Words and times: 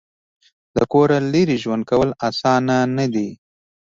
د 0.75 0.77
کوره 0.91 1.17
لرې 1.33 1.57
ژوند 1.63 1.83
کول 1.89 2.09
اسانه 2.27 2.77
نه 2.97 3.05
دي. 3.13 3.29